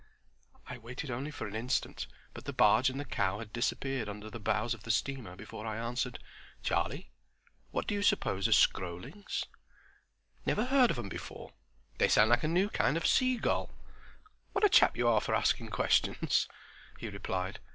[0.67, 4.31] I waited only for an instant, but the barge and the cow had disappeared under
[4.31, 6.17] the bows of the steamer before I answered.
[6.63, 7.11] "Charlie,
[7.69, 9.45] what do you suppose are Skroelings?"
[10.43, 11.53] "Never heard of 'em before.
[11.99, 13.75] They sound like a new kind of seagull.
[14.53, 16.47] What a chap you are for asking questions!"
[16.97, 17.59] he replied.